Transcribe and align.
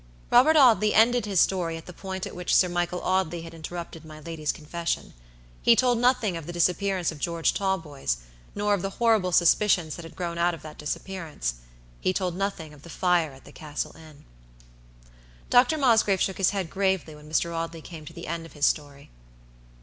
Robert 0.31 0.57
Audley 0.57 0.95
ended 0.95 1.27
his 1.27 1.39
story 1.39 1.77
at 1.77 1.85
the 1.85 1.93
point 1.93 2.25
at 2.25 2.33
which 2.35 2.55
Sir 2.55 2.67
Michael 2.67 3.01
Audley 3.03 3.43
had 3.43 3.53
interrupted 3.53 4.03
my 4.03 4.19
lady's 4.19 4.51
confession. 4.51 5.13
He 5.61 5.75
told 5.75 5.99
nothing 5.99 6.35
of 6.35 6.47
the 6.47 6.51
disappearance 6.53 7.11
of 7.11 7.19
George 7.19 7.53
Talboys, 7.53 8.17
nor 8.55 8.73
of 8.73 8.81
the 8.81 8.89
horrible 8.97 9.31
suspicions 9.31 9.95
that 9.97 10.03
had 10.03 10.15
grown 10.15 10.39
out 10.39 10.55
of 10.55 10.63
that 10.63 10.79
disappearance. 10.79 11.53
He 11.99 12.13
told 12.13 12.35
nothing 12.35 12.73
of 12.73 12.81
the 12.81 12.89
fire 12.89 13.33
at 13.33 13.43
the 13.45 13.51
Castle 13.51 13.95
Inn. 13.95 14.25
Dr. 15.51 15.77
Mosgrave 15.77 16.19
shook 16.19 16.39
his 16.39 16.49
head, 16.49 16.71
gravely, 16.71 17.13
when 17.13 17.29
Mr. 17.29 17.53
Audley 17.53 17.83
came 17.83 18.03
to 18.05 18.13
the 18.13 18.25
end 18.25 18.43
of 18.47 18.53
his 18.53 18.65
story. 18.65 19.11